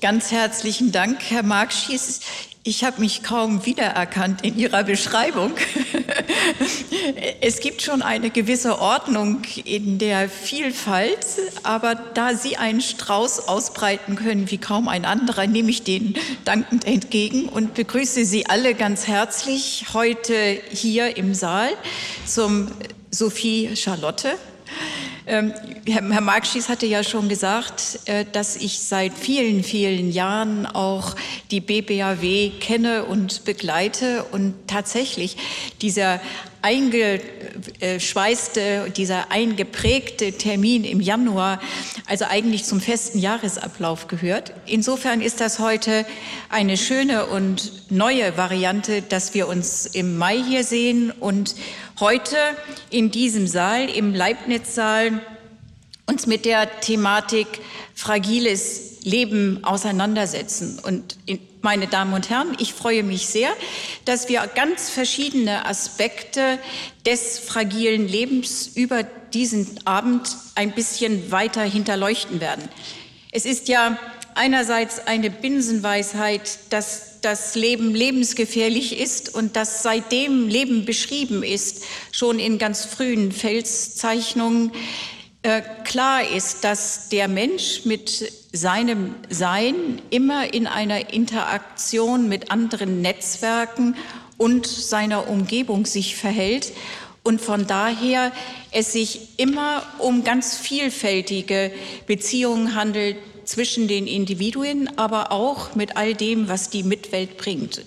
[0.00, 2.20] Ganz herzlichen Dank, Herr Markschies.
[2.62, 5.50] Ich habe mich kaum wiedererkannt in Ihrer Beschreibung.
[7.40, 11.26] es gibt schon eine gewisse Ordnung in der Vielfalt,
[11.64, 16.86] aber da Sie einen Strauß ausbreiten können wie kaum ein anderer, nehme ich den dankend
[16.86, 21.70] entgegen und begrüße Sie alle ganz herzlich heute hier im Saal
[22.24, 22.70] zum
[23.10, 24.38] Sophie Charlotte.
[25.30, 25.52] Ähm,
[25.86, 31.14] Herr, Markschies hatte ja schon gesagt, äh, dass ich seit vielen, vielen Jahren auch
[31.50, 34.24] die BBAW kenne und begleite.
[34.32, 35.36] Und tatsächlich
[35.82, 36.18] dieser
[36.62, 41.60] eingeschweißte, dieser eingeprägte Termin im Januar,
[42.06, 44.52] also eigentlich zum festen Jahresablauf gehört.
[44.66, 46.06] Insofern ist das heute
[46.48, 51.54] eine schöne und neue Variante, dass wir uns im Mai hier sehen und
[52.00, 52.36] heute
[52.90, 55.20] in diesem Saal, im Leibniz-Saal,
[56.06, 57.46] uns mit der Thematik
[57.98, 60.78] fragiles Leben auseinandersetzen.
[60.78, 61.18] Und
[61.62, 63.50] meine Damen und Herren, ich freue mich sehr,
[64.04, 66.60] dass wir ganz verschiedene Aspekte
[67.04, 72.68] des fragilen Lebens über diesen Abend ein bisschen weiter hinterleuchten werden.
[73.32, 73.98] Es ist ja
[74.36, 82.38] einerseits eine Binsenweisheit, dass das Leben lebensgefährlich ist und dass seitdem Leben beschrieben ist, schon
[82.38, 84.70] in ganz frühen Felszeichnungen,
[85.84, 93.94] klar ist, dass der Mensch mit seinem Sein immer in einer Interaktion mit anderen Netzwerken
[94.36, 96.72] und seiner Umgebung sich verhält
[97.22, 98.32] und von daher
[98.70, 101.72] es sich immer um ganz vielfältige
[102.06, 107.84] Beziehungen handelt zwischen den Individuen, aber auch mit all dem, was die Mitwelt bringt.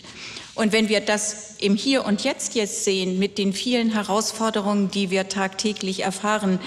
[0.54, 5.09] Und wenn wir das im Hier und Jetzt jetzt sehen, mit den vielen Herausforderungen, die
[5.09, 6.59] wir tagtäglich erfahren,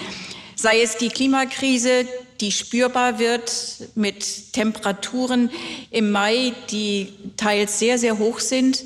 [0.65, 2.07] sei es die Klimakrise,
[2.41, 3.51] die spürbar wird
[3.93, 5.51] mit Temperaturen
[5.91, 8.83] im Mai, die teils sehr, sehr hoch sind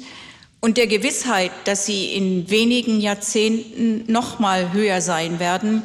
[0.60, 5.82] und der Gewissheit, dass sie in wenigen Jahrzehnten noch mal höher sein werden,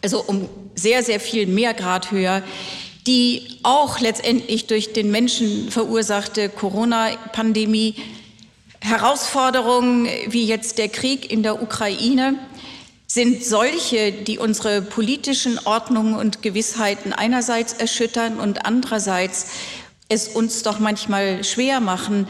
[0.00, 2.44] also um sehr, sehr viel mehr Grad höher,
[3.04, 7.96] die auch letztendlich durch den Menschen verursachte Corona-Pandemie
[8.80, 12.38] Herausforderungen wie jetzt der Krieg in der Ukraine,
[13.10, 19.46] sind solche, die unsere politischen Ordnungen und Gewissheiten einerseits erschüttern und andererseits
[20.10, 22.28] es uns doch manchmal schwer machen,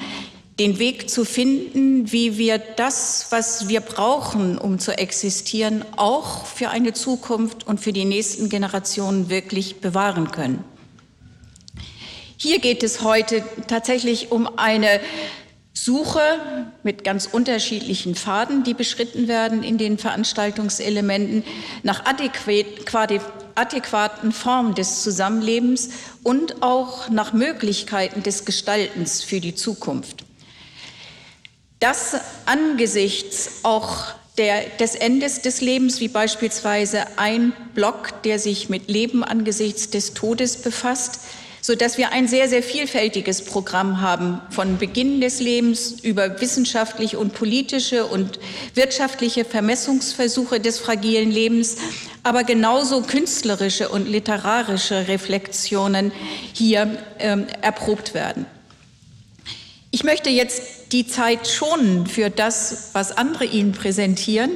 [0.58, 6.70] den Weg zu finden, wie wir das, was wir brauchen, um zu existieren, auch für
[6.70, 10.64] eine Zukunft und für die nächsten Generationen wirklich bewahren können.
[12.36, 15.00] Hier geht es heute tatsächlich um eine
[15.84, 16.20] Suche
[16.82, 21.44] mit ganz unterschiedlichen Pfaden, die beschritten werden in den Veranstaltungselementen,
[21.84, 22.04] nach
[23.54, 25.90] adäquaten Formen des Zusammenlebens
[26.24, 30.24] und auch nach Möglichkeiten des Gestaltens für die Zukunft.
[31.78, 32.16] Das
[32.46, 39.22] angesichts auch der, des Endes des Lebens, wie beispielsweise ein Block, der sich mit Leben
[39.22, 41.20] angesichts des Todes befasst,
[41.68, 47.18] so dass wir ein sehr, sehr vielfältiges Programm haben, von Beginn des Lebens über wissenschaftliche
[47.18, 48.40] und politische und
[48.72, 51.76] wirtschaftliche Vermessungsversuche des fragilen Lebens,
[52.22, 56.10] aber genauso künstlerische und literarische Reflexionen
[56.54, 58.46] hier ähm, erprobt werden.
[59.90, 64.52] Ich möchte jetzt die Zeit schonen für das, was andere Ihnen präsentieren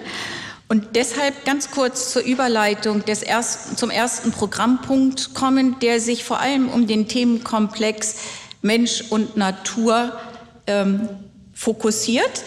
[0.72, 6.40] und deshalb ganz kurz zur Überleitung des ersten, zum ersten Programmpunkt kommen, der sich vor
[6.40, 8.16] allem um den Themenkomplex
[8.62, 10.18] Mensch und Natur
[10.66, 11.10] ähm,
[11.52, 12.44] fokussiert.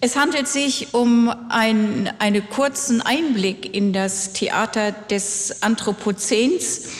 [0.00, 6.90] Es handelt sich um ein, einen kurzen Einblick in das Theater des Anthropozäns,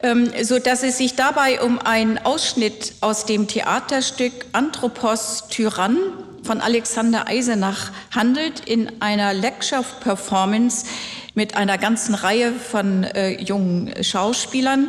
[0.00, 5.96] ähm, so dass es sich dabei um einen Ausschnitt aus dem Theaterstück Anthropos Tyrann
[6.42, 10.86] von Alexander Eisenach handelt in einer Lecture-Performance
[11.34, 14.88] mit einer ganzen Reihe von äh, jungen Schauspielern.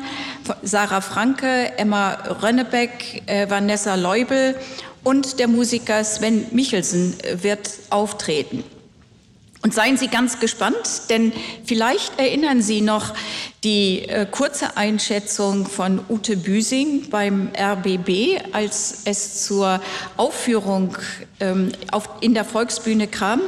[0.62, 4.56] Sarah Franke, Emma Rönnebeck, äh, Vanessa Leubel
[5.04, 8.64] und der Musiker Sven Michelsen äh, wird auftreten.
[9.64, 11.32] Und seien Sie ganz gespannt, denn
[11.64, 13.14] vielleicht erinnern Sie noch
[13.64, 19.82] die äh, kurze Einschätzung von Ute Büsing beim RBB, als es zur
[20.18, 20.98] Aufführung
[21.40, 23.40] ähm, auf, in der Volksbühne kam.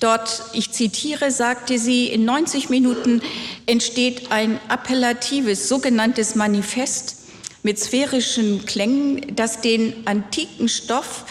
[0.00, 3.20] Dort, ich zitiere, sagte sie, in 90 Minuten
[3.66, 7.18] entsteht ein appellatives sogenanntes Manifest,
[7.62, 11.24] mit sphärischen Klängen, das den antiken Stoff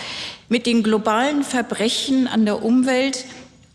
[0.47, 3.25] mit den globalen Verbrechen an der Umwelt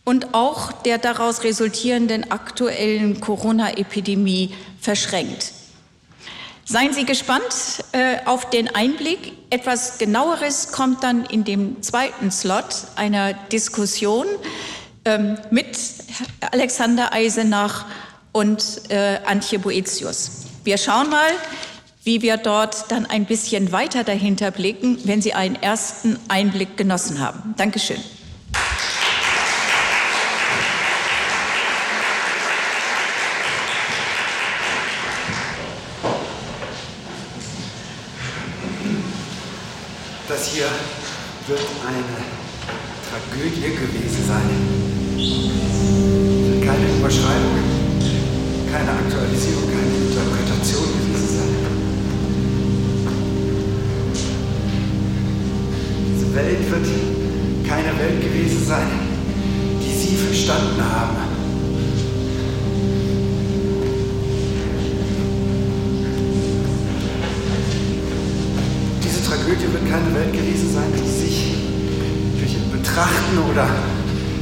[0.07, 5.53] und auch der daraus resultierenden aktuellen Corona-Epidemie verschränkt.
[6.65, 9.33] Seien Sie gespannt äh, auf den Einblick.
[9.51, 14.27] Etwas genaueres kommt dann in dem zweiten Slot einer Diskussion
[15.05, 15.77] ähm, mit
[16.53, 17.87] Alexander Eisenach
[18.31, 20.47] und äh, Antje Boetius.
[20.63, 21.31] Wir schauen mal,
[22.05, 27.19] wie wir dort dann ein bisschen weiter dahinter blicken, wenn Sie einen ersten Einblick genossen
[27.19, 27.55] haben.
[27.57, 28.01] Dankeschön.
[40.29, 40.67] Das hier
[41.49, 42.03] wird eine
[43.07, 44.51] Tragödie gewesen sein.
[46.67, 47.63] Keine Überschreibung,
[48.73, 51.55] keine Aktualisierung, keine Interpretation gewesen sein.
[56.15, 56.87] Diese Welt wird
[57.69, 58.91] keine Welt gewesen sein,
[59.81, 61.26] die Sie verstanden haben.
[70.17, 71.55] Welt gewesen sein, die sich
[72.39, 73.69] durch Betrachten oder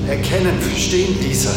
[0.08, 1.50] Erkennen, Verstehen dieser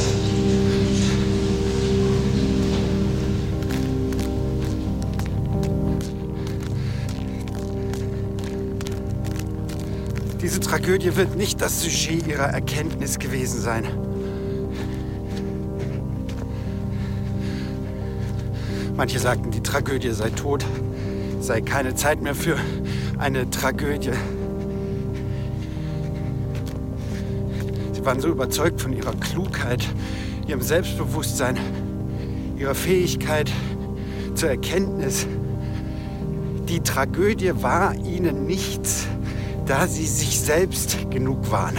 [10.42, 13.84] Diese Tragödie wird nicht das Sujet ihrer Erkenntnis gewesen sein.
[18.96, 20.66] Manche sagten, die Tragödie sei tot,
[21.42, 22.58] sei keine Zeit mehr für
[23.20, 24.12] eine Tragödie.
[27.94, 29.88] Sie waren so überzeugt von ihrer Klugheit,
[30.48, 31.58] ihrem Selbstbewusstsein,
[32.58, 33.52] ihrer Fähigkeit
[34.36, 35.26] zur Erkenntnis.
[36.70, 39.08] Die Tragödie war ihnen nichts,
[39.66, 41.78] da sie sich selbst genug waren.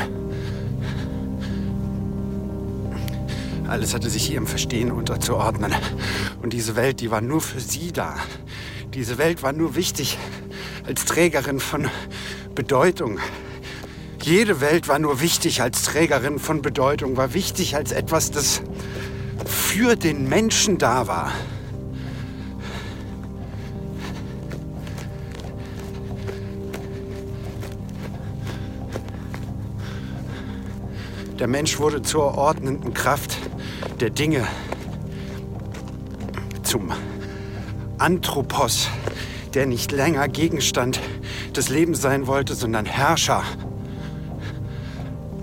[3.69, 5.75] Alles hatte sich ihrem Verstehen unterzuordnen.
[6.43, 8.17] Und diese Welt, die war nur für sie da.
[8.95, 10.17] Diese Welt war nur wichtig
[10.87, 11.89] als Trägerin von
[12.55, 13.19] Bedeutung.
[14.23, 18.63] Jede Welt war nur wichtig als Trägerin von Bedeutung, war wichtig als etwas, das
[19.47, 21.33] für den Menschen da war.
[31.39, 33.39] Der Mensch wurde zur ordnenden Kraft
[34.01, 34.45] der Dinge,
[36.65, 36.93] zum
[37.99, 38.89] Anthropos,
[39.59, 41.01] der nicht länger Gegenstand
[41.57, 43.43] des Lebens sein wollte, sondern Herrscher.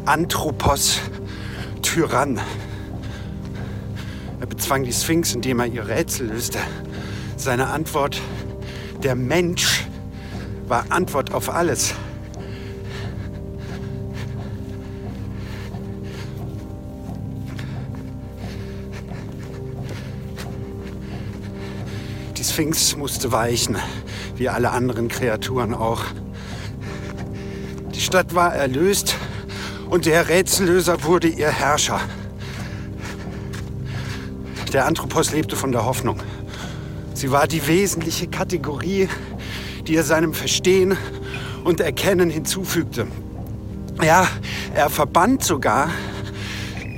[0.05, 1.01] Anthropos,
[1.81, 2.39] Tyrann.
[4.39, 6.59] Er bezwang die Sphinx, indem er ihr Rätsel löste.
[7.35, 8.21] Seine Antwort,
[9.03, 9.85] der Mensch,
[10.65, 11.93] war Antwort auf alles.
[22.55, 23.75] Sphinx musste weichen,
[24.37, 26.05] wie alle anderen Kreaturen auch.
[27.93, 29.17] Die Stadt war erlöst
[29.89, 31.99] und der Rätsellöser wurde ihr Herrscher.
[34.71, 36.21] Der Anthropos lebte von der Hoffnung.
[37.13, 39.09] Sie war die wesentliche Kategorie,
[39.85, 40.95] die er seinem Verstehen
[41.65, 43.05] und Erkennen hinzufügte.
[44.01, 44.29] Ja,
[44.73, 45.89] er verband sogar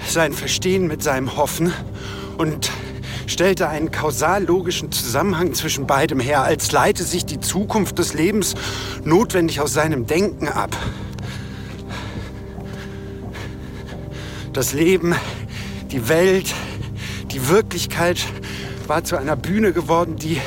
[0.07, 1.73] sein Verstehen mit seinem Hoffen
[2.37, 2.69] und
[3.27, 8.55] stellte einen kausal-logischen Zusammenhang zwischen beidem her, als leite sich die Zukunft des Lebens
[9.03, 10.75] notwendig aus seinem Denken ab.
[14.53, 15.13] Das Leben,
[15.91, 16.55] die Welt,
[17.31, 18.25] die Wirklichkeit
[18.87, 20.41] war zu einer Bühne geworden, die,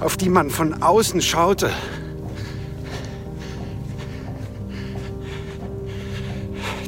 [0.00, 1.70] auf die man von außen schaute.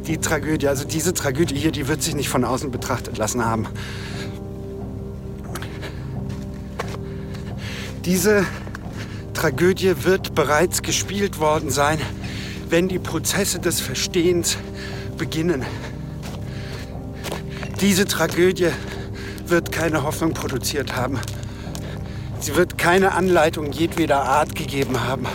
[0.07, 3.69] Die Tragödie, also diese Tragödie hier, die wird sich nicht von außen betrachtet lassen haben.
[8.09, 8.47] Diese
[9.35, 12.01] Tragödie wird bereits gespielt worden sein,
[12.71, 14.57] wenn die Prozesse des Verstehens
[15.19, 15.67] beginnen.
[17.83, 18.71] Diese Tragödie
[19.47, 21.21] wird keine Hoffnung produziert haben.
[22.41, 25.27] Sie wird keine Anleitung jedweder Art gegeben haben.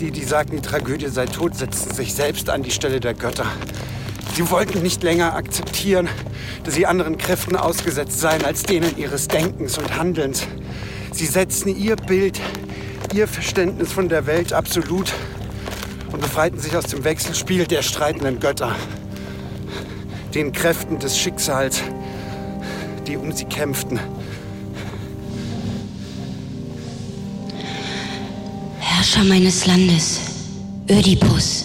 [0.00, 3.44] Die, die sagten, die Tragödie sei tot, setzten sich selbst an die Stelle der Götter.
[4.34, 6.08] Sie wollten nicht länger akzeptieren,
[6.64, 10.46] dass sie anderen Kräften ausgesetzt seien als denen ihres Denkens und Handelns.
[11.12, 12.40] Sie setzten ihr Bild,
[13.12, 15.12] ihr Verständnis von der Welt absolut
[16.12, 18.74] und befreiten sich aus dem Wechselspiel der streitenden Götter,
[20.34, 21.82] den Kräften des Schicksals,
[23.06, 23.98] die um sie kämpften.
[28.78, 30.20] Herrscher meines Landes,
[30.88, 31.64] Ödipus,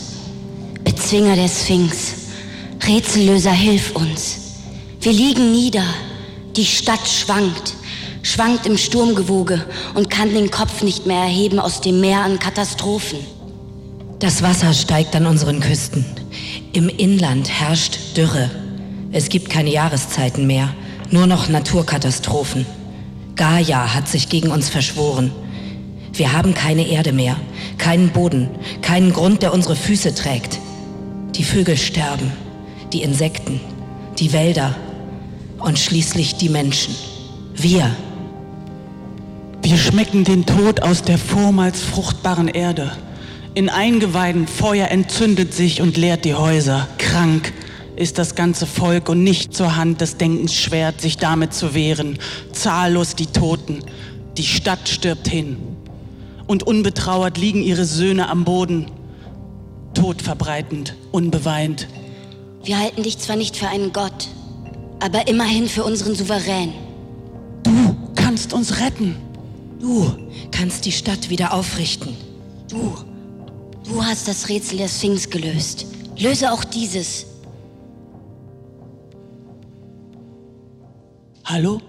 [0.84, 2.14] Bezwinger der Sphinx,
[2.86, 4.38] Rätsellöser, hilf uns.
[5.02, 5.86] Wir liegen nieder,
[6.56, 7.76] die Stadt schwankt,
[8.26, 9.64] schwankt im Sturmgewoge
[9.94, 13.20] und kann den Kopf nicht mehr erheben aus dem Meer an Katastrophen.
[14.18, 16.04] Das Wasser steigt an unseren Küsten.
[16.74, 18.50] Im Inland herrscht Dürre.
[19.12, 20.74] Es gibt keine Jahreszeiten mehr,
[21.12, 22.66] nur noch Naturkatastrophen.
[23.36, 25.32] Gaia hat sich gegen uns verschworen.
[26.12, 27.36] Wir haben keine Erde mehr,
[27.78, 28.50] keinen Boden,
[28.82, 30.60] keinen Grund, der unsere Füße trägt.
[31.36, 32.32] Die Vögel sterben,
[32.92, 33.60] die Insekten,
[34.18, 34.76] die Wälder
[35.60, 36.96] und schließlich die Menschen.
[37.54, 37.96] Wir.
[39.66, 42.92] Wir schmecken den Tod aus der vormals fruchtbaren Erde.
[43.56, 46.88] In Eingeweiden Feuer entzündet sich und leert die Häuser.
[47.00, 47.52] Krank
[47.96, 52.20] ist das ganze Volk und nicht zur Hand des Denkens schwert, sich damit zu wehren.
[52.52, 53.80] Zahllos die Toten.
[54.38, 55.58] Die Stadt stirbt hin
[56.46, 58.92] und unbetrauert liegen ihre Söhne am Boden,
[59.96, 61.88] todverbreitend, unbeweint.
[62.64, 64.28] Wir halten dich zwar nicht für einen Gott,
[65.00, 66.72] aber immerhin für unseren Souverän.
[67.64, 69.25] Du kannst uns retten.
[69.86, 70.12] Du
[70.50, 72.18] kannst die Stadt wieder aufrichten.
[72.68, 72.98] Du,
[73.84, 75.86] du hast das Rätsel der Sphinx gelöst.
[76.18, 77.28] Löse auch dieses.
[81.44, 81.80] Hallo?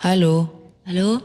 [0.00, 0.48] Hallo?
[0.84, 1.20] Hallo?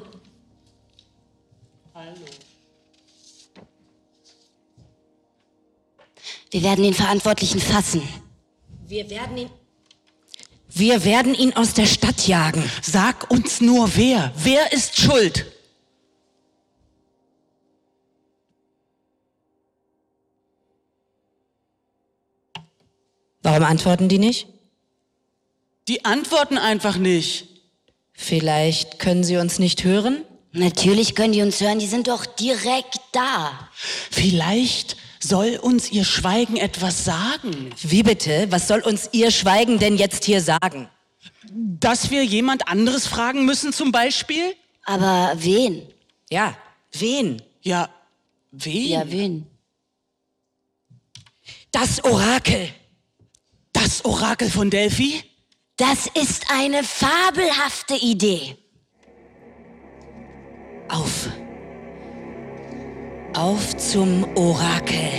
[6.52, 8.04] Wir werden den Verantwortlichen fassen.
[8.86, 9.63] Wir werden ihn.
[10.76, 12.64] Wir werden ihn aus der Stadt jagen.
[12.82, 14.34] Sag uns nur wer.
[14.36, 15.46] Wer ist schuld?
[23.44, 24.48] Warum antworten die nicht?
[25.88, 27.48] Die antworten einfach nicht.
[28.14, 30.24] Vielleicht können sie uns nicht hören?
[30.54, 33.70] Natürlich können die uns hören, die sind doch direkt da.
[34.10, 37.74] Vielleicht soll uns ihr Schweigen etwas sagen.
[37.82, 38.48] Wie bitte?
[38.50, 40.90] Was soll uns ihr Schweigen denn jetzt hier sagen?
[41.52, 44.56] Dass wir jemand anderes fragen müssen zum Beispiel?
[44.84, 45.88] Aber wen?
[46.30, 46.56] Ja,
[46.92, 47.42] wen?
[47.62, 47.90] Ja,
[48.52, 48.88] wen?
[48.88, 49.48] Ja, wen?
[51.72, 52.70] Das Orakel.
[53.72, 55.24] Das Orakel von Delphi?
[55.78, 58.58] Das ist eine fabelhafte Idee.
[60.88, 61.23] Auf.
[63.34, 65.10] Auf zum Orakel.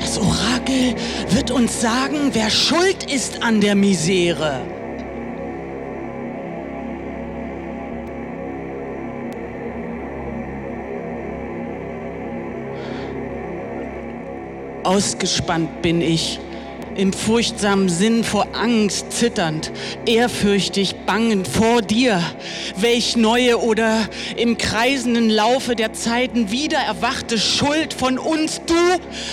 [0.00, 0.94] Das Orakel
[1.28, 4.62] wird uns sagen, wer schuld ist an der Misere.
[14.82, 16.40] Ausgespannt bin ich,
[16.96, 19.72] im furchtsamen Sinn vor Angst zitternd,
[20.06, 22.22] ehrfürchtig bangend vor dir,
[22.76, 28.74] welch neue oder im kreisenden Laufe der Zeiten wieder erwachte Schuld von uns du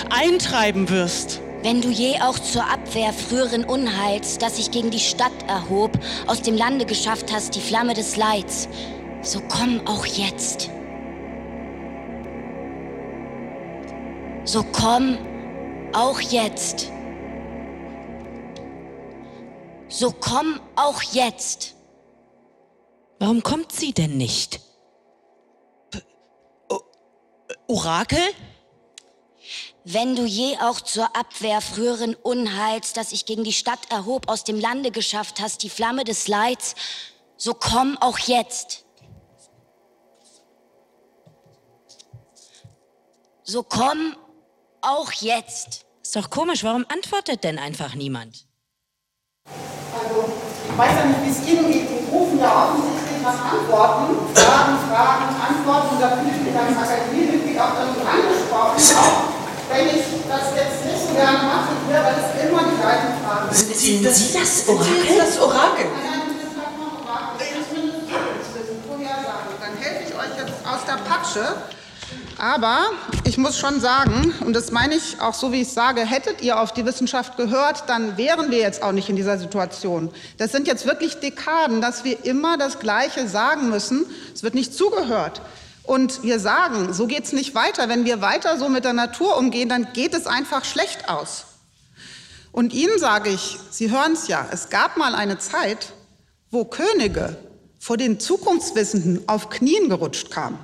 [0.10, 1.42] eintreiben wirst.
[1.62, 5.92] Wenn du je auch zur Abwehr früheren Unheils, das sich gegen die Stadt erhob,
[6.26, 8.70] aus dem Lande geschafft hast, die Flamme des Leids,
[9.22, 10.70] so komm auch jetzt.
[14.46, 15.18] So komm
[15.92, 16.92] auch jetzt.
[19.90, 21.76] So komm auch jetzt.
[23.18, 24.62] Warum kommt sie denn nicht?
[27.68, 28.24] Orakel?
[29.84, 34.44] Wenn du je auch zur Abwehr früheren Unheils, das sich gegen die Stadt erhob, aus
[34.44, 36.76] dem Lande geschafft hast, die Flamme des Leids,
[37.38, 38.86] so komm auch jetzt.
[43.44, 44.16] So komm
[44.82, 45.86] auch jetzt.
[46.04, 48.49] Ist doch komisch, warum antwortet denn einfach niemand?
[49.90, 50.18] Also,
[50.70, 51.90] ich weiß ja nicht, wie es Ihnen geht.
[51.90, 54.16] Die rufen ja offensichtlich nach Antworten.
[54.34, 55.88] Fragen, Fragen, Antworten.
[55.96, 58.78] Und da fühle ich mich als Akademiemitglied auch irgendwie angesprochen.
[59.00, 59.40] Auch
[59.70, 63.54] wenn ich das jetzt nicht so gerne mache hier, weil es immer die gleichen Fragen
[63.54, 63.70] sind.
[63.70, 65.18] Sind Sie das Sind Orakel?
[65.18, 65.86] das Orakel?
[65.94, 67.48] Nein, nein, das Orakel.
[69.62, 71.79] Dann helfe ich euch jetzt aus der Patsche.
[72.40, 72.92] Aber
[73.26, 76.58] ich muss schon sagen, und das meine ich auch so, wie ich sage, hättet ihr
[76.58, 80.10] auf die Wissenschaft gehört, dann wären wir jetzt auch nicht in dieser Situation.
[80.38, 84.06] Das sind jetzt wirklich Dekaden, dass wir immer das Gleiche sagen müssen.
[84.34, 85.42] Es wird nicht zugehört.
[85.84, 87.90] Und wir sagen, so geht es nicht weiter.
[87.90, 91.44] Wenn wir weiter so mit der Natur umgehen, dann geht es einfach schlecht aus.
[92.54, 95.92] Und Ihnen sage ich, Sie hören es ja, es gab mal eine Zeit,
[96.52, 97.36] wo Könige
[97.80, 100.60] vor den Zukunftswissenden auf Knien gerutscht kamen.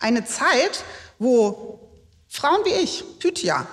[0.00, 0.84] Eine Zeit,
[1.24, 1.80] wo
[2.28, 3.66] Frauen wie ich, Pythia,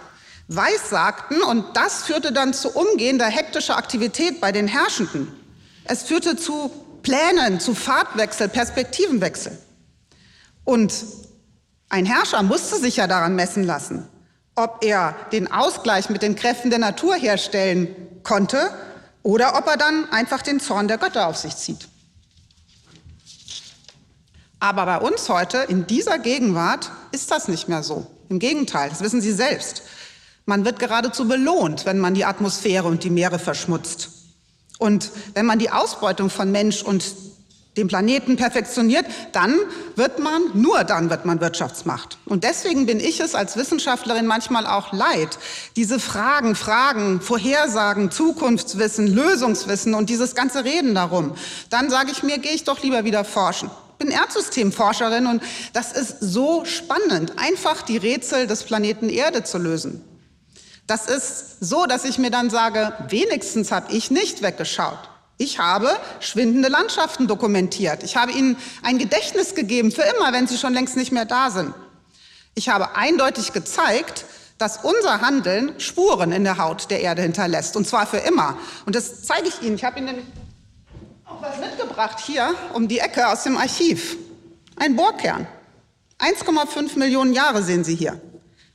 [0.47, 5.27] weissagten und das führte dann zu umgehender hektischer Aktivität bei den Herrschenden.
[5.83, 6.71] Es führte zu
[7.03, 9.57] Plänen, zu Fahrtwechsel, Perspektivenwechsel.
[10.63, 10.93] Und
[11.91, 14.07] Ein Herrscher musste sich ja daran messen lassen,
[14.55, 17.93] ob er den Ausgleich mit den Kräften der Natur herstellen
[18.23, 18.71] konnte
[19.23, 21.89] oder ob er dann einfach den Zorn der Götter auf sich zieht.
[24.61, 28.05] Aber bei uns heute, in dieser Gegenwart, ist das nicht mehr so.
[28.29, 29.81] Im Gegenteil, das wissen Sie selbst.
[30.45, 34.09] Man wird geradezu belohnt, wenn man die Atmosphäre und die Meere verschmutzt.
[34.77, 37.03] Und wenn man die Ausbeutung von Mensch und
[37.75, 39.55] dem Planeten perfektioniert, dann
[39.95, 42.19] wird man, nur dann wird man Wirtschaftsmacht.
[42.25, 45.39] Und deswegen bin ich es als Wissenschaftlerin manchmal auch leid,
[45.75, 51.33] diese Fragen, Fragen, Vorhersagen, Zukunftswissen, Lösungswissen und dieses ganze Reden darum.
[51.71, 53.71] Dann sage ich mir, gehe ich doch lieber wieder forschen.
[54.01, 55.43] Ich bin Erdsystemforscherin und
[55.73, 60.03] das ist so spannend, einfach die Rätsel des Planeten Erde zu lösen.
[60.87, 64.97] Das ist so, dass ich mir dann sage, wenigstens habe ich nicht weggeschaut.
[65.37, 68.01] Ich habe schwindende Landschaften dokumentiert.
[68.01, 71.51] Ich habe ihnen ein Gedächtnis gegeben für immer, wenn sie schon längst nicht mehr da
[71.51, 71.71] sind.
[72.55, 74.25] Ich habe eindeutig gezeigt,
[74.57, 78.57] dass unser Handeln Spuren in der Haut der Erde hinterlässt, und zwar für immer.
[78.87, 79.75] Und das zeige ich Ihnen.
[79.75, 80.25] Ich habe Ihnen
[81.41, 84.17] auch was mitgebracht hier um die Ecke aus dem Archiv.
[84.75, 85.47] Ein Bohrkern.
[86.19, 88.19] 1,5 Millionen Jahre sehen Sie hier.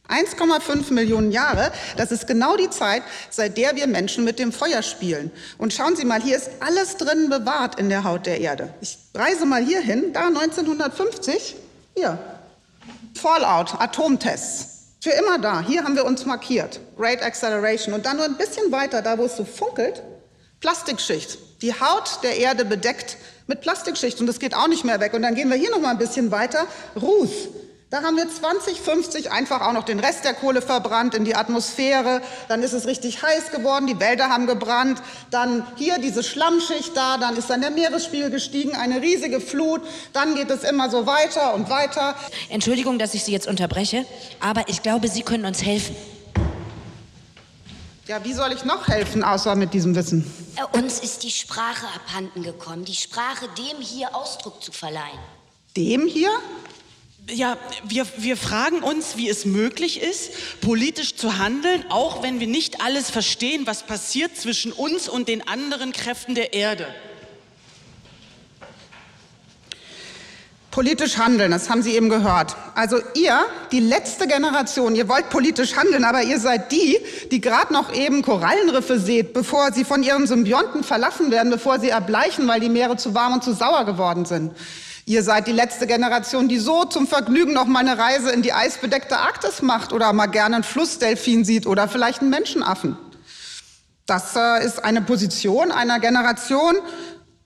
[0.09, 4.83] 1,5 Millionen Jahre, das ist genau die Zeit, seit der wir Menschen mit dem Feuer
[4.83, 5.33] spielen.
[5.59, 8.73] Und schauen Sie mal, hier ist alles drin bewahrt in der Haut der Erde.
[8.81, 11.57] Ich reise mal hier hin, da 1950,
[11.97, 12.19] hier,
[13.15, 14.75] Fallout, Atomtests.
[15.01, 17.93] Für immer da, hier haben wir uns markiert, Great Acceleration.
[17.93, 20.03] Und dann nur ein bisschen weiter, da wo es so funkelt,
[20.61, 21.39] Plastikschicht.
[21.63, 25.15] Die Haut der Erde bedeckt mit Plastikschicht und das geht auch nicht mehr weg.
[25.15, 26.67] Und dann gehen wir hier noch mal ein bisschen weiter,
[27.01, 27.31] Ruth,
[27.89, 32.21] da haben wir 2050 einfach auch noch den Rest der Kohle verbrannt in die Atmosphäre.
[32.49, 35.01] Dann ist es richtig heiß geworden, die Wälder haben gebrannt.
[35.31, 39.83] Dann hier diese Schlammschicht da, dann ist dann der Meeresspiegel gestiegen, eine riesige Flut.
[40.13, 42.17] Dann geht es immer so weiter und weiter.
[42.49, 44.05] Entschuldigung, dass ich Sie jetzt unterbreche,
[44.41, 45.95] aber ich glaube, Sie können uns helfen.
[48.09, 50.31] Ja, wie soll ich noch helfen, außer mit diesem Wissen?
[50.55, 55.19] Äh, uns ist die Sprache abhanden gekommen, die Sprache dem hier Ausdruck zu verleihen.
[55.77, 56.31] Dem hier?
[57.29, 62.47] Ja, wir, wir fragen uns, wie es möglich ist, politisch zu handeln, auch wenn wir
[62.47, 66.87] nicht alles verstehen, was passiert zwischen uns und den anderen Kräften der Erde.
[70.77, 72.55] Politisch handeln, das haben Sie eben gehört.
[72.75, 73.41] Also ihr,
[73.73, 76.99] die letzte Generation, ihr wollt politisch handeln, aber ihr seid die,
[77.31, 81.89] die gerade noch eben Korallenriffe seht, bevor sie von ihren Symbionten verlassen werden, bevor sie
[81.89, 84.53] erbleichen, weil die Meere zu warm und zu sauer geworden sind.
[85.07, 88.53] Ihr seid die letzte Generation, die so zum Vergnügen noch mal eine Reise in die
[88.53, 92.99] eisbedeckte Arktis macht oder mal gerne einen Flussdelfin sieht oder vielleicht einen Menschenaffen.
[94.05, 96.75] Das äh, ist eine Position einer Generation,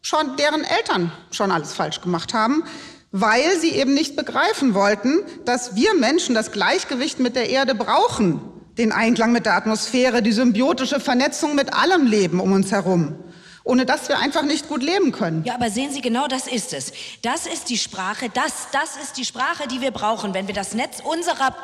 [0.02, 2.64] schon deren Eltern schon alles falsch gemacht haben,
[3.12, 8.40] weil sie eben nicht begreifen wollten, dass wir Menschen das Gleichgewicht mit der Erde brauchen,
[8.78, 13.16] den Einklang mit der Atmosphäre, die symbiotische Vernetzung mit allem Leben um uns herum
[13.62, 15.44] ohne dass wir einfach nicht gut leben können.
[15.44, 16.92] Ja, aber sehen Sie, genau das ist es.
[17.22, 20.74] Das ist die Sprache, das, das ist die Sprache, die wir brauchen, wenn wir das
[20.74, 21.54] Netz unserer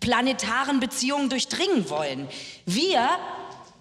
[0.00, 2.28] planetaren Beziehungen durchdringen wollen.
[2.64, 3.08] Wir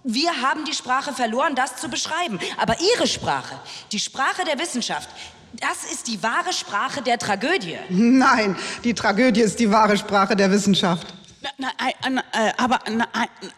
[0.10, 2.39] wir haben die Sprache verloren, das zu beschreiben.
[2.57, 3.60] Aber Ihre Sprache,
[3.91, 5.10] die Sprache der Wissenschaft,
[5.53, 7.77] das ist die wahre Sprache der Tragödie.
[7.89, 11.13] Nein, die Tragödie ist die wahre Sprache der Wissenschaft.
[11.57, 11.69] Na,
[12.10, 13.07] na, äh, aber, na,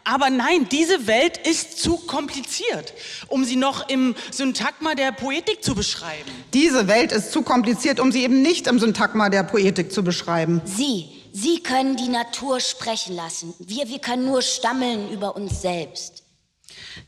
[0.04, 2.93] aber nein, diese Welt ist zu kompliziert,
[3.28, 6.30] um sie noch im Syntagma der Poetik zu beschreiben.
[6.54, 10.62] Diese Welt ist zu kompliziert, um sie eben nicht im Syntagma der Poetik zu beschreiben.
[10.65, 13.54] Sie, Sie können die Natur sprechen lassen.
[13.60, 16.23] Wir, wir können nur stammeln über uns selbst.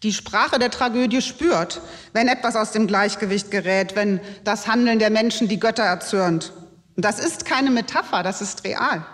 [0.03, 1.81] Die Sprache der Tragödie spürt,
[2.13, 6.53] wenn etwas aus dem Gleichgewicht gerät, wenn das Handeln der Menschen die Götter erzürnt.
[6.95, 9.05] Und das ist keine Metapher, das ist real.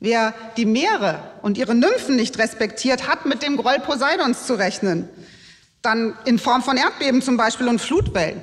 [0.00, 5.08] Wer die Meere und ihre Nymphen nicht respektiert, hat mit dem Groll Poseidons zu rechnen.
[5.82, 8.42] Dann in Form von Erdbeben zum Beispiel und Flutwellen.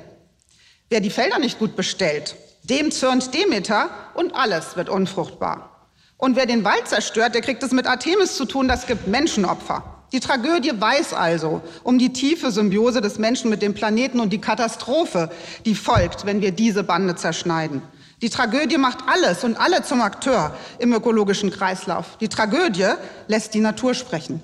[0.88, 5.88] Wer die Felder nicht gut bestellt, dem zürnt Demeter und alles wird unfruchtbar.
[6.16, 10.01] Und wer den Wald zerstört, der kriegt es mit Artemis zu tun, das gibt Menschenopfer.
[10.12, 14.40] Die Tragödie weiß also um die tiefe Symbiose des Menschen mit dem Planeten und die
[14.40, 15.30] Katastrophe,
[15.64, 17.80] die folgt, wenn wir diese Bande zerschneiden.
[18.20, 22.18] Die Tragödie macht alles und alle zum Akteur im ökologischen Kreislauf.
[22.18, 22.92] Die Tragödie
[23.26, 24.40] lässt die Natur sprechen.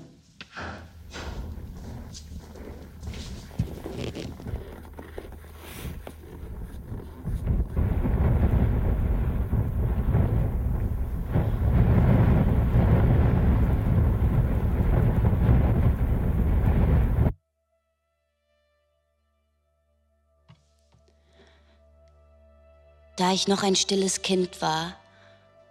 [23.29, 24.95] Da ich noch ein stilles Kind war,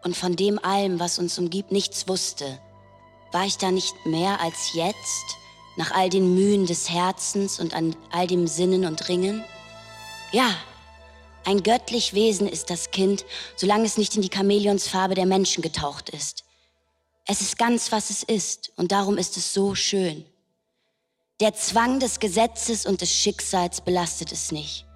[0.04, 2.60] und von dem allem, was uns umgibt, nichts wusste,
[3.32, 5.24] war ich da nicht mehr als jetzt,
[5.76, 9.42] nach all den Mühen des Herzens und an all dem Sinnen und Ringen?
[10.30, 10.54] Ja,
[11.44, 13.24] ein göttlich Wesen ist das Kind,
[13.56, 16.44] solange es nicht in die Chamäleonsfarbe der Menschen getaucht ist.
[17.26, 20.24] Es ist ganz, was es ist, und darum ist es so schön.
[21.40, 24.87] Der Zwang des Gesetzes und des Schicksals belastet es nicht.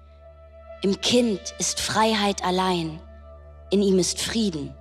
[0.83, 2.99] Im Kind ist Freiheit allein,
[3.69, 4.75] in ihm ist Frieden.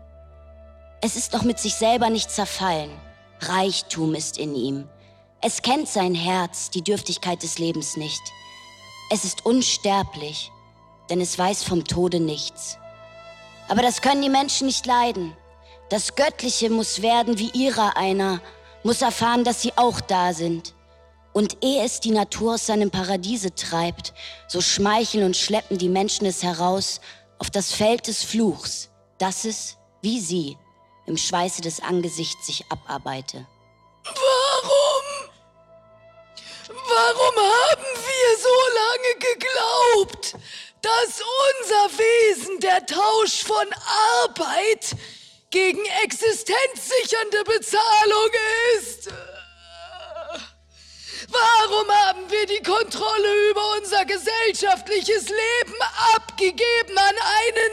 [1.01, 2.91] Es ist noch mit sich selber nicht zerfallen,
[3.39, 4.89] Reichtum ist in ihm.
[5.41, 8.21] Es kennt sein Herz, die Dürftigkeit des Lebens nicht.
[9.13, 10.51] Es ist unsterblich,
[11.09, 12.79] denn es weiß vom Tode nichts.
[13.69, 15.37] Aber das können die Menschen nicht leiden.
[15.89, 18.41] Das Göttliche muss werden wie ihrer einer,
[18.83, 20.75] muss erfahren, dass sie auch da sind.
[21.33, 24.13] Und ehe es die Natur aus seinem Paradiese treibt,
[24.49, 27.01] so schmeicheln und schleppen die Menschen es heraus
[27.39, 30.59] auf das Feld des Fluchs, dass es, wie sie,
[31.07, 33.47] im Schweiße des Angesichts sich abarbeite.
[34.05, 35.31] Warum?
[36.69, 40.37] Warum haben wir so lange geglaubt,
[40.83, 41.23] dass
[41.61, 43.67] unser Wesen der Tausch von
[44.25, 44.97] Arbeit
[45.51, 48.31] gegen existenzsichernde Bezahlung
[48.79, 49.09] ist?
[51.33, 55.75] Warum haben wir die Kontrolle über unser gesellschaftliches Leben
[56.15, 57.73] abgegeben an einen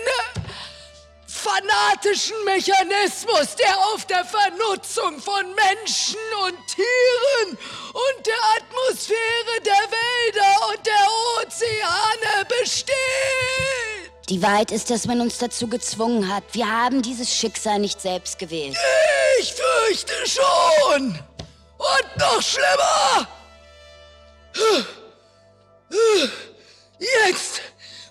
[1.27, 7.57] fanatischen Mechanismus, der auf der Vernutzung von Menschen und Tieren
[7.93, 11.07] und der Atmosphäre der Wälder und der
[11.41, 12.89] Ozeane besteht.
[14.29, 16.43] Die Wahrheit ist, dass man uns dazu gezwungen hat.
[16.51, 18.77] Wir haben dieses Schicksal nicht selbst gewählt.
[19.39, 21.19] Ich fürchte schon.
[21.77, 23.27] Und noch schlimmer.
[26.99, 27.61] Jetzt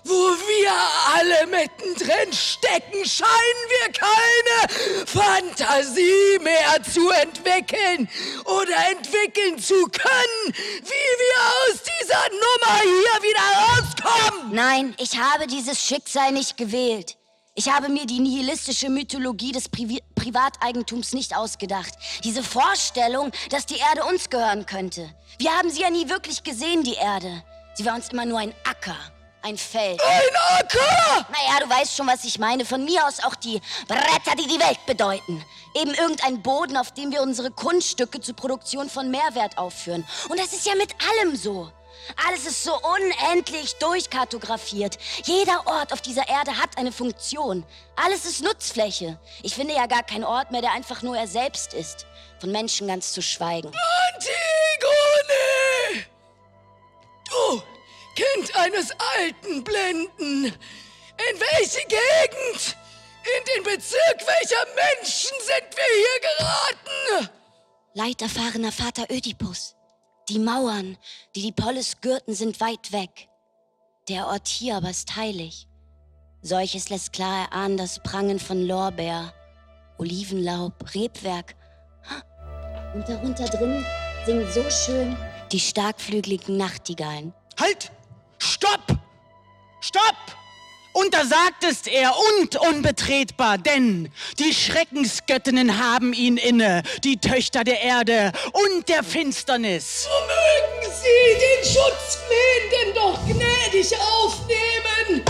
[0.09, 0.71] wo wir
[1.15, 8.09] alle mittendrin stecken, scheinen wir keine Fantasie mehr zu entwickeln
[8.45, 14.55] oder entwickeln zu können, wie wir aus dieser Nummer hier wieder rauskommen.
[14.55, 17.17] Nein, ich habe dieses Schicksal nicht gewählt.
[17.55, 21.93] Ich habe mir die nihilistische Mythologie des Pri Privateigentums nicht ausgedacht.
[22.23, 25.13] Diese Vorstellung, dass die Erde uns gehören könnte.
[25.39, 27.43] Wir haben sie ja nie wirklich gesehen, die Erde.
[27.73, 28.97] Sie war uns immer nur ein Acker
[29.41, 30.01] ein Feld.
[30.01, 31.25] Ein Acker!
[31.31, 32.65] Naja, du weißt schon, was ich meine.
[32.65, 35.43] Von mir aus auch die Bretter, die die Welt bedeuten.
[35.75, 40.05] Eben irgendein Boden, auf dem wir unsere Kunststücke zur Produktion von Mehrwert aufführen.
[40.29, 41.71] Und das ist ja mit allem so.
[42.27, 44.97] Alles ist so unendlich durchkartografiert.
[45.23, 47.65] Jeder Ort auf dieser Erde hat eine Funktion.
[47.95, 49.19] Alles ist Nutzfläche.
[49.43, 52.05] Ich finde ja gar keinen Ort mehr, der einfach nur er selbst ist.
[52.39, 53.71] Von Menschen ganz zu schweigen.
[54.13, 54.39] Antigone!
[57.29, 57.61] Du
[58.19, 60.45] Kind eines alten Blinden.
[60.45, 62.75] In welche Gegend?
[63.23, 67.29] In den Bezirk welcher Menschen sind wir hier geraten?
[67.93, 69.75] Leiterfahrener Vater Ödipus.
[70.29, 70.95] Die Mauern,
[71.35, 73.29] die die Polis gürten, sind weit weg.
[74.09, 75.67] Der Ort hier aber ist heilig.
[76.43, 79.33] Solches lässt klar erahnen das Prangen von Lorbeer,
[79.97, 81.55] Olivenlaub, Rebwerk.
[82.93, 83.83] Und darunter drin
[84.25, 85.17] singen so schön
[85.51, 87.33] die starkflügeligen Nachtigallen.
[87.59, 87.91] Halt!
[88.37, 88.99] Stopp!
[89.81, 90.15] Stopp!
[90.93, 97.81] Und da sagtest er, und unbetretbar, denn die Schreckensgöttinnen haben ihn inne, die Töchter der
[97.81, 100.03] Erde und der Finsternis.
[100.03, 105.23] So mögen sie den Schutzflehenden doch gnädig aufnehmen.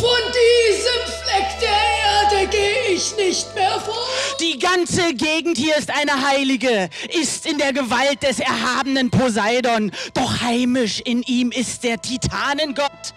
[0.00, 4.08] Von diesem Fleck der Erde gehe ich nicht mehr vor.
[4.40, 6.88] Die ganze Gegend hier ist eine heilige,
[7.20, 13.14] ist in der Gewalt des erhabenen Poseidon, doch heimisch in ihm ist der Titanengott,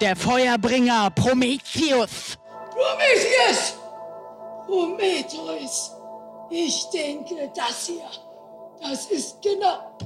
[0.00, 2.38] der Feuerbringer Prometheus.
[2.70, 3.74] Prometheus!
[4.66, 5.92] Prometheus!
[6.50, 8.10] Ich denke, das hier,
[8.80, 9.96] das ist genau.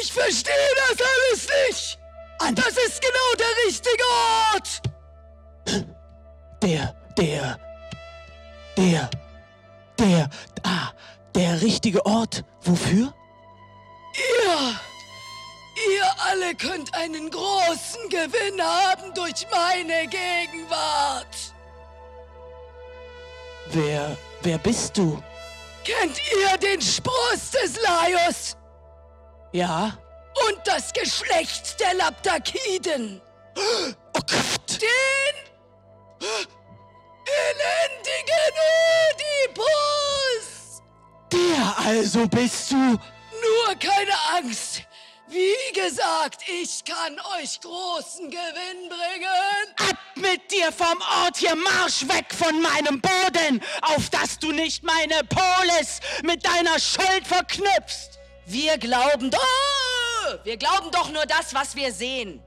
[0.00, 0.54] Ich verstehe
[0.88, 1.98] das alles nicht!
[2.54, 4.04] Das ist genau der richtige
[4.54, 4.82] Ort!
[6.62, 7.58] Der, der,
[8.76, 9.10] der,
[9.98, 10.28] der,
[10.64, 10.90] ah,
[11.34, 12.44] der richtige Ort.
[12.62, 13.12] Wofür?
[14.14, 14.80] Ihr,
[15.90, 21.54] ihr alle könnt einen großen Gewinn haben durch meine Gegenwart.
[23.70, 25.22] Wer, wer bist du?
[25.84, 28.56] Kennt ihr den Spross des Laios?
[29.52, 29.98] Ja.
[30.48, 33.20] Und das Geschlecht der Laptakiden?
[33.56, 34.80] Oh Gott!
[34.80, 35.34] Den
[37.26, 38.54] elendigen
[39.50, 40.82] Oedipus!
[41.32, 42.76] Der also bist du?
[42.76, 44.82] Nur keine Angst!
[45.32, 49.88] Wie gesagt, ich kann euch großen Gewinn bringen.
[49.88, 54.82] Ab mit dir vom Ort hier, marsch weg von meinem Boden, auf dass du nicht
[54.82, 58.18] meine Polis mit deiner Schuld verknüpfst.
[58.44, 62.42] Wir glauben doch, wir glauben doch nur das, was wir sehen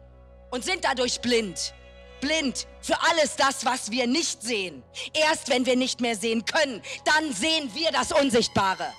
[0.51, 1.73] und sind dadurch blind.
[2.21, 4.83] Blind für alles das, was wir nicht sehen.
[5.13, 8.93] Erst wenn wir nicht mehr sehen können, dann sehen wir das Unsichtbare.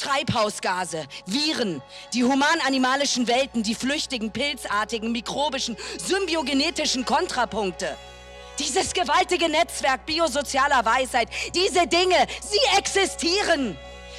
[0.00, 1.82] Treibhausgase, Viren,
[2.14, 7.96] die human-animalischen Welten, die flüchtigen, pilzartigen, mikrobischen, symbiogenetischen Kontrapunkte.
[8.58, 13.76] Dieses gewaltige Netzwerk biosozialer Weisheit, diese Dinge, sie existieren.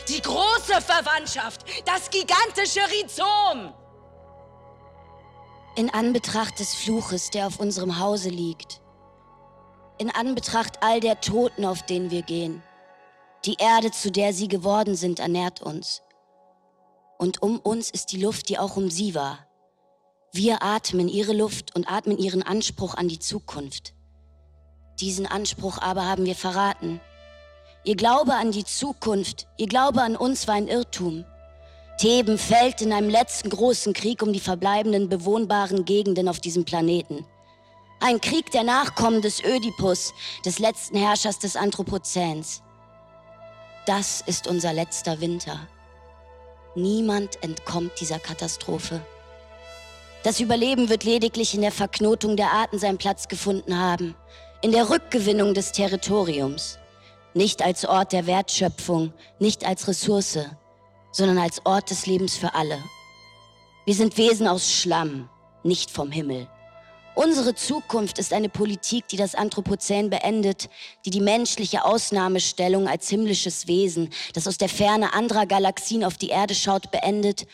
[0.08, 3.74] Die große Verwandtschaft, das gigantische Rhizom.
[5.76, 8.82] In Anbetracht des Fluches, der auf unserem Hause liegt,
[9.98, 12.64] in Anbetracht all der Toten, auf denen wir gehen,
[13.46, 16.02] die Erde, zu der sie geworden sind, ernährt uns.
[17.18, 19.48] Und um uns ist die Luft, die auch um sie war.
[20.34, 23.94] Wir atmen ihre Luft und atmen ihren Anspruch an die Zukunft.
[25.00, 27.02] Diesen Anspruch aber haben wir verraten.
[27.84, 31.26] Ihr Glaube an die Zukunft, ihr Glaube an uns war ein Irrtum.
[31.98, 37.26] Theben fällt in einem letzten großen Krieg um die verbleibenden bewohnbaren Gegenden auf diesem Planeten.
[38.00, 40.14] Ein Krieg der Nachkommen des Ödipus,
[40.46, 42.64] des letzten Herrschers des Anthropozäns.
[43.86, 45.68] Das ist unser letzter Winter.
[46.76, 49.02] Niemand entkommt dieser Katastrophe.
[50.24, 54.16] Das Überleben wird lediglich in der Verknotung der Arten seinen Platz gefunden haben,
[54.62, 56.78] in der Rückgewinnung des Territoriums,
[57.34, 60.38] nicht als Ort der Wertschöpfung, nicht als Ressource,
[61.12, 62.78] sondern als Ort des Lebens für alle.
[63.86, 65.28] Wir sind Wesen aus Schlamm,
[65.64, 66.48] nicht vom Himmel.
[67.24, 70.72] Unsere Zukunft ist eine Politik, die das Anthropozän beendet,
[71.06, 76.30] die die menschliche Ausnahmestellung als himmlisches Wesen, das aus der Ferne anderer Galaxien auf die
[76.30, 77.46] Erde schaut, beendet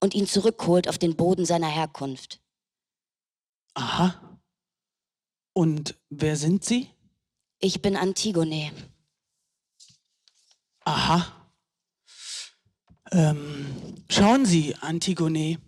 [0.00, 2.40] und ihn zurückholt auf den Boden seiner Herkunft.
[3.74, 4.40] Aha.
[5.52, 6.88] Und wer sind Sie?
[7.58, 8.72] Ich bin Antigone.
[10.86, 11.50] Aha.
[13.10, 15.58] Ähm, schauen Sie, Antigone.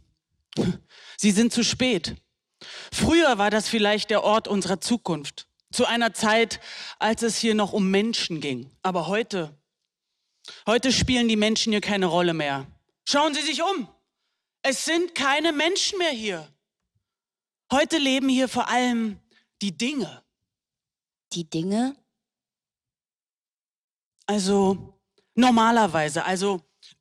[1.19, 2.17] Sie sind zu spät.
[2.93, 5.47] Früher war das vielleicht der Ort unserer Zukunft.
[5.73, 6.61] Zu einer Zeit,
[6.99, 8.71] als es hier noch um Menschen ging.
[8.83, 9.57] Aber heute,
[10.67, 12.67] heute spielen die Menschen hier keine Rolle mehr.
[13.05, 13.89] Schauen Sie sich um.
[14.63, 16.49] Es sind keine Menschen mehr hier.
[17.73, 19.21] Heute leben hier vor allem
[19.63, 20.23] die Dinge.
[21.33, 21.97] Die Dinge?
[24.27, 24.99] Also
[25.35, 26.61] normalerweise, also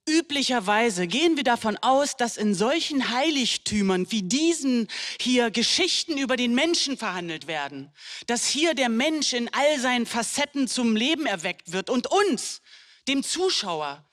[0.09, 4.87] Üblicherweise gehen wir davon aus, dass in solchen Heiligtümern wie diesen
[5.21, 7.93] hier Geschichten über den Menschen verhandelt werden,
[8.25, 12.61] dass hier der Mensch in all seinen Facetten zum Leben erweckt wird und uns,
[13.07, 14.03] dem Zuschauer,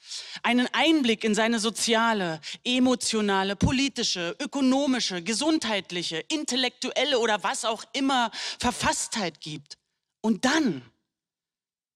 [0.43, 9.41] einen Einblick in seine soziale, emotionale, politische, ökonomische, gesundheitliche, intellektuelle oder was auch immer Verfasstheit
[9.41, 9.79] gibt.
[10.21, 10.83] Und dann,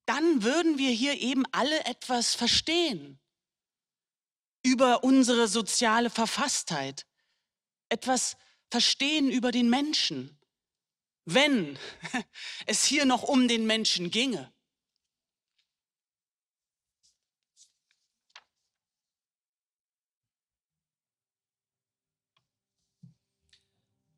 [0.07, 3.20] dann würden wir hier eben alle etwas verstehen
[4.63, 7.07] über unsere soziale Verfasstheit,
[7.89, 8.37] etwas
[8.71, 10.39] verstehen über den Menschen,
[11.25, 11.79] wenn
[12.67, 14.53] es hier noch um den Menschen ginge.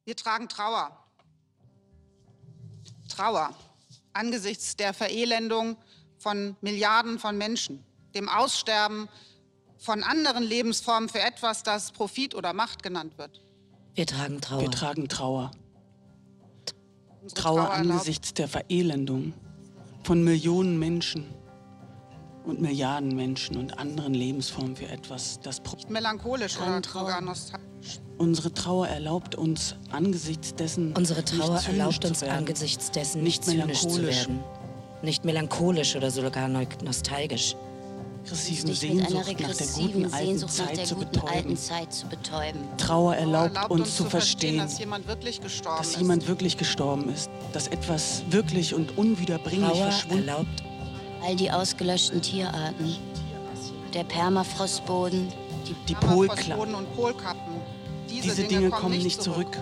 [0.05, 0.99] Wir tragen Trauer.
[3.09, 3.57] Trauer
[4.13, 5.77] angesichts der Verelendung
[6.19, 9.09] von Milliarden von Menschen, dem Aussterben
[9.83, 13.41] von anderen Lebensformen für etwas, das Profit oder Macht genannt wird.
[13.95, 14.61] Wir tragen Trauer.
[14.61, 15.51] Wir tragen Trauer.
[17.35, 19.33] Trauer erlaubt- angesichts der Verelendung
[20.05, 21.27] von Millionen Menschen
[22.45, 27.03] und Milliarden Menschen und anderen Lebensformen für etwas, das Pro nicht melancholisch oder Trauer.
[27.07, 28.01] sogar nostalgisch.
[28.19, 32.37] unsere Trauer erlaubt uns angesichts dessen Unsere nicht Trauer zynisch erlaubt zu uns werden.
[32.39, 34.29] angesichts dessen Nicht nicht zynisch zu melancholisch.
[34.29, 34.45] werden.
[35.03, 37.55] Nicht melancholisch oder sogar nostalgisch.
[38.23, 40.95] Regressiven Dich mit einer Sehnsucht nach der regressiven guten alten Sehnsucht nach Zeit der zu
[40.95, 41.29] guten betäuben.
[41.35, 42.61] alten Zeit zu betäuben.
[42.79, 45.99] Trauer Trauer erlaubt uns zu verstehen, dass jemand wirklich gestorben dass ist.
[45.99, 50.63] jemand wirklich gestorben ist, dass etwas wirklich und unwiederbringlich Trauer verschwunden erlaubt
[51.23, 52.97] All die ausgelöschten Tierarten.
[53.95, 55.29] Der Permafrostboden,
[55.89, 55.95] Die
[56.75, 57.55] und Polkappen.
[58.09, 59.59] Diese, diese Dinge kommen nicht zurück.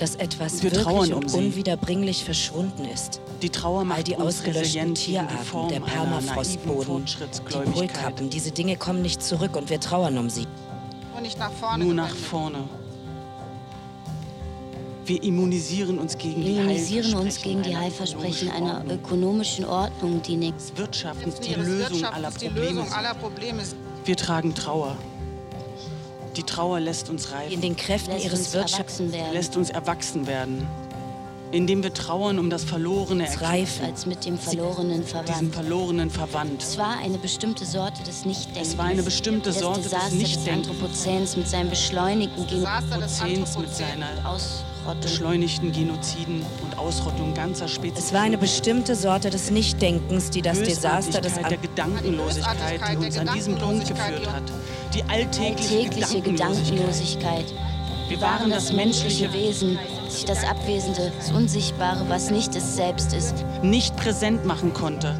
[0.00, 1.36] Dass etwas wir wirklich trauern um und sie.
[1.36, 3.20] unwiederbringlich verschwunden ist.
[3.42, 7.70] Die Trauer All macht die uns ausgelöschten die Tierarten, der Permafrostboden, die.
[7.72, 10.46] Polkappen, diese Dinge kommen nicht zurück und wir trauern um sie.
[11.12, 11.84] Nur nicht nach vorne.
[11.84, 12.64] Nur nach vorne.
[15.04, 20.22] Wir immunisieren uns gegen Wir die immunisieren uns gegen die Heilversprechen Heilversprechen einer ökonomischen Ordnung,
[20.22, 20.72] die nichts.
[20.76, 22.80] Wirtschaft ist die Lösung aller ist die Probleme.
[22.80, 23.62] Lösung aller Probleme.
[24.04, 24.96] Wir tragen Trauer.
[26.36, 27.52] Die Trauer lässt uns reifen.
[27.52, 29.32] In den Kräften Lässt ihres uns Wirtschafts erwachsen werden.
[29.32, 30.66] lässt uns erwachsen werden.
[31.52, 33.84] Indem wir trauern um das Verlorene erkennen, reifen.
[33.86, 35.52] als mit dem Verlorenen verwandt.
[35.52, 36.62] Verlorenen verwandt.
[36.62, 38.68] Es war eine bestimmte Sorte des Nichtdenkens.
[38.68, 40.68] Es war eine bestimmte Sorte des das Desaster des Nichtdenkens.
[40.68, 45.00] Anthropozäns mit seinem beschleunigten Prozents mit seiner Ausrottung.
[45.02, 48.04] beschleunigten Genoziden und Ausrottung ganzer Spezies.
[48.04, 52.96] Es war eine bestimmte Sorte des Nichtdenkens, die das Desaster des Bösartigkeit der Gedankenlosigkeit, die
[52.96, 54.44] uns an diesen Punkt geführt hat.
[54.94, 57.46] Die alltägliche, Alltägliche Gedankenlosigkeit.
[57.46, 57.54] Gedankenlosigkeit.
[58.08, 63.44] Wir waren das menschliche Wesen, sich das Abwesende, das Unsichtbare, was nicht es selbst ist.
[63.62, 65.14] nicht präsent machen konnte.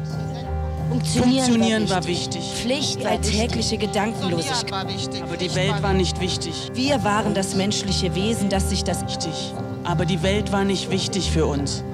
[0.89, 2.41] Funktionieren, Funktionieren war war wichtig.
[2.41, 2.61] wichtig.
[2.61, 3.39] Pflicht war wichtig.
[3.39, 4.71] alltägliche Funktionieren Gedankenlosigkeit.
[4.71, 5.23] war wichtig.
[5.23, 6.71] Aber die Welt war nicht wichtig.
[6.73, 9.53] Wir waren das menschliche Wesen, das sich das Wichtig.
[9.85, 11.85] Aber die Welt war nicht wichtig für uns.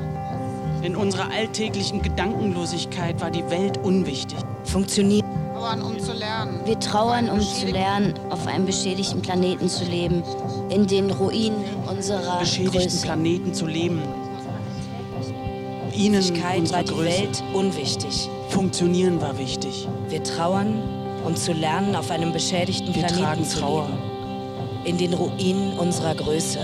[0.82, 4.40] In unserer alltäglichen Gedankenlosigkeit war die Welt unwichtig.
[4.63, 5.24] funktioniert.
[5.67, 6.60] Trauern, um zu lernen.
[6.63, 10.23] Wir trauern, um zu lernen, auf einem beschädigten Planeten zu leben,
[10.69, 11.58] in den Ruinen
[11.89, 13.01] unserer beschädigten Größe.
[13.06, 14.01] Planeten zu leben.
[15.93, 16.23] Ihnen
[16.71, 17.06] war die Größe.
[17.06, 18.30] Welt unwichtig.
[18.49, 19.89] Funktionieren war wichtig.
[20.08, 20.82] Wir trauern,
[21.25, 23.88] um zu lernen, auf einem beschädigten Wir Planeten tragen zu Trauer.
[23.88, 24.86] leben.
[24.86, 26.60] In den Ruinen unserer Größe.